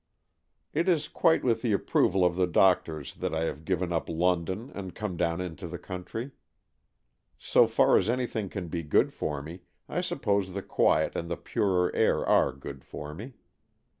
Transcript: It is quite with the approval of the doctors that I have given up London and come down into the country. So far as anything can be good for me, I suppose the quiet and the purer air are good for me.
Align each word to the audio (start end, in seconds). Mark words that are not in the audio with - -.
It 0.73 0.89
is 0.89 1.07
quite 1.07 1.43
with 1.43 1.61
the 1.61 1.73
approval 1.73 2.25
of 2.25 2.35
the 2.35 2.47
doctors 2.47 3.13
that 3.17 3.35
I 3.35 3.43
have 3.43 3.63
given 3.65 3.93
up 3.93 4.09
London 4.09 4.71
and 4.73 4.95
come 4.95 5.15
down 5.15 5.39
into 5.41 5.67
the 5.67 5.77
country. 5.77 6.31
So 7.37 7.67
far 7.67 7.99
as 7.99 8.09
anything 8.09 8.49
can 8.49 8.67
be 8.67 8.81
good 8.81 9.13
for 9.13 9.43
me, 9.43 9.59
I 9.87 10.01
suppose 10.01 10.53
the 10.55 10.63
quiet 10.63 11.15
and 11.15 11.29
the 11.29 11.37
purer 11.37 11.91
air 11.93 12.25
are 12.27 12.51
good 12.51 12.83
for 12.83 13.13
me. 13.13 13.33